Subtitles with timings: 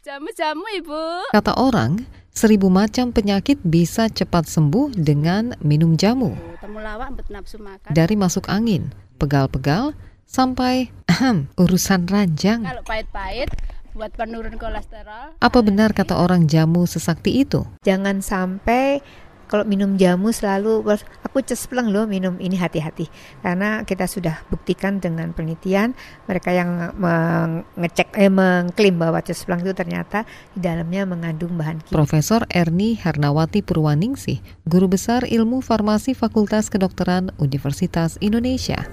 [0.00, 1.28] Jamu-jamu ibu.
[1.28, 6.32] Kata orang, seribu macam penyakit bisa cepat sembuh dengan minum jamu.
[6.56, 7.92] Temulawak mbet nafsu makan.
[7.92, 9.92] Dari masuk angin, pegal-pegal,
[10.24, 12.64] sampai ahem, urusan ranjang.
[12.64, 13.52] Kalau pahit-pahit
[13.92, 15.36] buat penurun kolesterol.
[15.36, 17.68] Apa benar kata orang jamu sesakti itu?
[17.84, 19.04] Jangan sampai
[19.50, 20.86] kalau minum jamu selalu
[21.26, 23.10] aku cespleng loh minum ini hati-hati
[23.42, 25.98] karena kita sudah buktikan dengan penelitian
[26.30, 30.22] mereka yang mengecek eh mengklaim bahwa cespleng itu ternyata
[30.54, 31.98] di dalamnya mengandung bahan kimia.
[31.98, 34.38] Profesor Erni Hernawati Purwaningsih,
[34.70, 38.86] guru besar Ilmu Farmasi Fakultas Kedokteran Universitas Indonesia.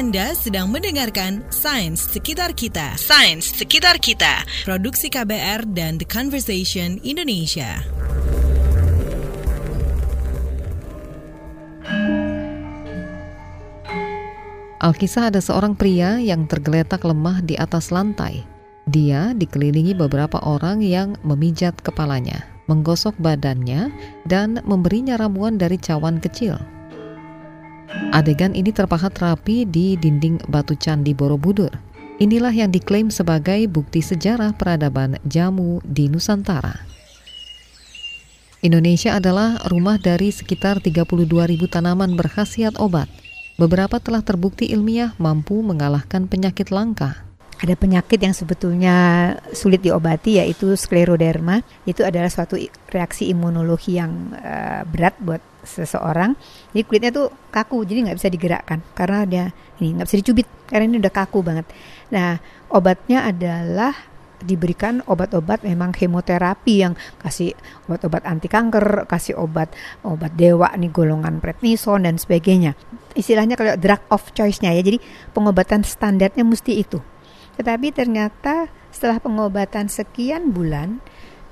[0.00, 2.96] Anda sedang mendengarkan Sains Sekitar Kita.
[2.96, 4.48] Sains Sekitar Kita.
[4.64, 7.84] Produksi KBR dan The Conversation Indonesia.
[14.80, 18.40] Alkisah ada seorang pria yang tergeletak lemah di atas lantai.
[18.88, 23.92] Dia dikelilingi beberapa orang yang memijat kepalanya, menggosok badannya,
[24.24, 26.79] dan memberinya ramuan dari cawan kecil.
[28.10, 31.70] Adegan ini terpahat rapi di dinding batu candi Borobudur.
[32.18, 36.74] Inilah yang diklaim sebagai bukti sejarah peradaban jamu di Nusantara.
[38.66, 41.06] Indonesia adalah rumah dari sekitar 32
[41.46, 43.06] ribu tanaman berkhasiat obat.
[43.62, 48.96] Beberapa telah terbukti ilmiah mampu mengalahkan penyakit langka ada penyakit yang sebetulnya
[49.52, 51.60] sulit diobati yaitu skleroderma.
[51.84, 52.56] Itu adalah suatu
[52.88, 56.36] reaksi imunologi yang uh, berat buat seseorang.
[56.72, 59.44] Jadi kulitnya tuh kaku, jadi nggak bisa digerakkan karena dia
[59.80, 61.66] ini nggak bisa dicubit karena ini udah kaku banget.
[62.12, 63.92] Nah obatnya adalah
[64.40, 67.52] diberikan obat-obat memang kemoterapi yang kasih
[67.86, 72.72] obat-obat anti kanker, kasih obat obat dewa nih golongan prednison dan sebagainya.
[73.12, 74.80] Istilahnya kalau drug of choice-nya ya.
[74.80, 74.98] Jadi
[75.36, 76.98] pengobatan standarnya mesti itu.
[77.60, 81.04] Tetapi ternyata setelah pengobatan sekian bulan,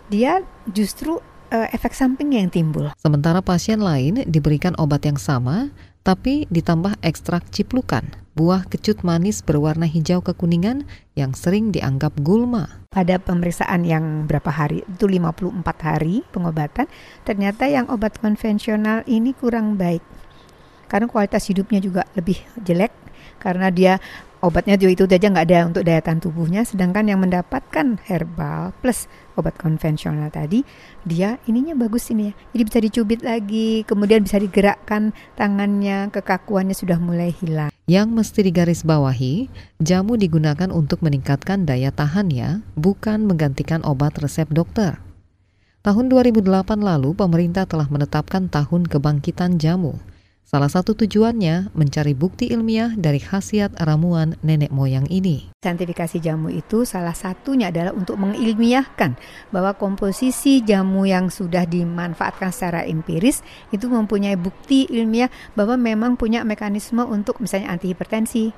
[0.08, 0.40] dia
[0.72, 1.20] justru
[1.52, 2.92] uh, efek samping yang timbul.
[3.00, 5.72] Sementara pasien lain diberikan obat yang sama,
[6.06, 8.00] tapi ditambah ekstrak ciplukan,
[8.32, 12.80] buah kecut manis berwarna hijau kekuningan yang sering dianggap gulma.
[12.88, 15.52] Pada pemeriksaan yang berapa hari, itu 54
[15.84, 16.88] hari pengobatan,
[17.28, 20.00] ternyata yang obat konvensional ini kurang baik.
[20.88, 22.90] Karena kualitas hidupnya juga lebih jelek,
[23.38, 24.00] karena dia
[24.38, 26.62] obatnya juga itu saja nggak ada untuk daya tahan tubuhnya.
[26.62, 30.62] Sedangkan yang mendapatkan herbal plus obat konvensional tadi
[31.06, 32.34] dia ininya bagus ini ya.
[32.54, 37.70] Jadi bisa dicubit lagi kemudian bisa digerakkan tangannya kekakuannya sudah mulai hilang.
[37.88, 39.34] Yang mesti digarisbawahi
[39.80, 45.00] jamu digunakan untuk meningkatkan daya tahannya bukan menggantikan obat resep dokter.
[45.78, 49.96] Tahun 2008 lalu, pemerintah telah menetapkan Tahun Kebangkitan Jamu
[50.48, 55.52] Salah satu tujuannya mencari bukti ilmiah dari khasiat ramuan nenek moyang ini.
[55.60, 59.12] Saintifikasi jamu itu salah satunya adalah untuk mengilmiahkan
[59.52, 63.44] bahwa komposisi jamu yang sudah dimanfaatkan secara empiris
[63.76, 68.48] itu mempunyai bukti ilmiah bahwa memang punya mekanisme untuk misalnya anti hipertensi,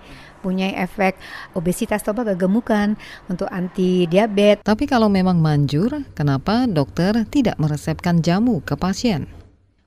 [0.46, 1.18] punya efek
[1.58, 2.94] obesitas atau kegemukan,
[3.26, 4.62] untuk anti diabetes.
[4.62, 9.39] Tapi kalau memang manjur, kenapa dokter tidak meresepkan jamu ke pasien?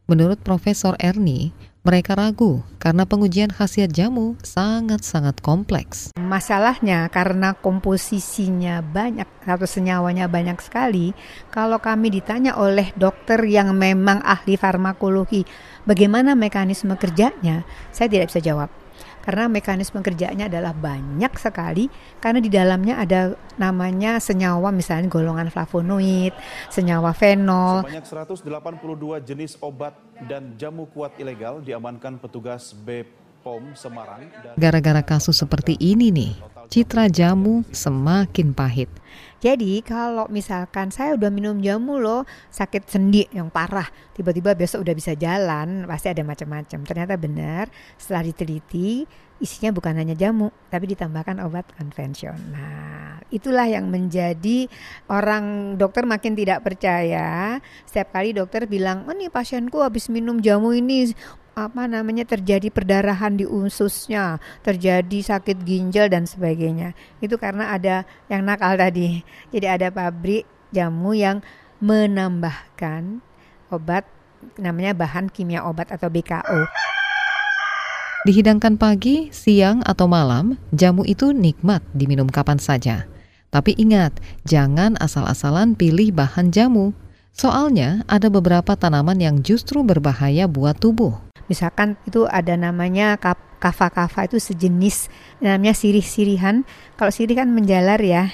[0.04, 1.56] Menurut Profesor Erni,
[1.88, 6.12] mereka ragu karena pengujian khasiat jamu sangat-sangat kompleks.
[6.20, 11.16] Masalahnya karena komposisinya banyak atau senyawanya banyak sekali,
[11.48, 15.48] kalau kami ditanya oleh dokter yang memang ahli farmakologi,
[15.88, 17.64] bagaimana mekanisme kerjanya,
[17.96, 18.83] saya tidak bisa jawab
[19.24, 21.88] karena mekanisme kerjanya adalah banyak sekali
[22.20, 26.36] karena di dalamnya ada namanya senyawa misalnya golongan flavonoid,
[26.68, 27.88] senyawa fenol.
[27.88, 28.06] Sebanyak
[28.44, 29.96] 182 jenis obat
[30.28, 32.76] dan jamu kuat ilegal diamankan petugas
[33.44, 34.24] BPOM Semarang.
[34.56, 36.32] Gara-gara kasus seperti ini nih,
[36.72, 38.88] citra jamu semakin pahit.
[39.44, 44.96] Jadi kalau misalkan saya udah minum jamu loh sakit sendi yang parah, tiba-tiba besok udah
[44.96, 46.88] bisa jalan, pasti ada macam-macam.
[46.88, 47.68] Ternyata benar
[48.00, 49.04] setelah diteliti
[49.44, 53.20] isinya bukan hanya jamu, tapi ditambahkan obat konvensional.
[53.28, 54.72] Itulah yang menjadi
[55.12, 57.60] orang dokter makin tidak percaya.
[57.84, 61.12] Setiap kali dokter bilang, "Oh nih pasienku habis minum jamu ini
[61.54, 66.98] apa namanya terjadi perdarahan di ususnya, terjadi sakit ginjal dan sebagainya.
[67.22, 69.22] Itu karena ada yang nakal tadi.
[69.54, 71.46] Jadi ada pabrik jamu yang
[71.78, 73.22] menambahkan
[73.70, 74.06] obat
[74.58, 76.68] namanya bahan kimia obat atau BKO.
[78.24, 83.04] Dihidangkan pagi, siang, atau malam, jamu itu nikmat diminum kapan saja.
[83.52, 84.16] Tapi ingat,
[84.48, 86.96] jangan asal-asalan pilih bahan jamu.
[87.36, 91.33] Soalnya ada beberapa tanaman yang justru berbahaya buat tubuh.
[91.52, 93.20] Misalkan itu ada namanya
[93.60, 95.12] kava-kava itu sejenis
[95.44, 96.68] namanya sirih-sirihan.
[96.96, 98.32] Kalau sirih kan menjalar ya.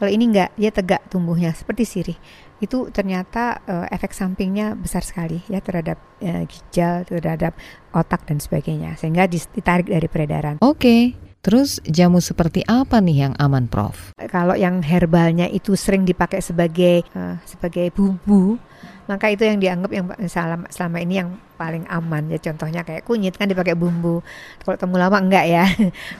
[0.00, 2.18] Kalau ini enggak, dia tegak tumbuhnya seperti sirih.
[2.60, 7.52] Itu ternyata uh, efek sampingnya besar sekali ya terhadap uh, ginjal, terhadap
[7.92, 8.96] otak dan sebagainya.
[8.96, 10.56] Sehingga ditarik dari peredaran.
[10.64, 10.80] Oke.
[10.80, 11.29] Okay.
[11.40, 14.12] Terus jamu seperti apa nih yang aman, Prof?
[14.28, 18.60] Kalau yang herbalnya itu sering dipakai sebagai uh, sebagai bumbu,
[19.08, 22.36] maka itu yang dianggap yang selama, selama ini yang paling aman ya.
[22.44, 24.20] Contohnya kayak kunyit kan dipakai bumbu.
[24.60, 25.64] Kalau temulawak enggak ya.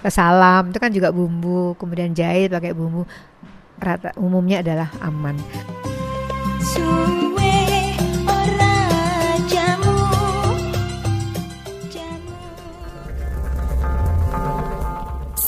[0.17, 1.76] Salam itu kan juga bumbu.
[1.76, 3.05] Kemudian jahe pakai bumbu.
[3.76, 5.37] Rata umumnya adalah aman.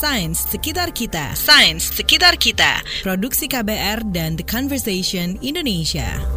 [0.03, 1.31] Sains Sekitar Kita.
[1.31, 2.83] Sains Sekitar Kita.
[3.07, 6.32] Produksi KBR dan The Conversation Indonesia.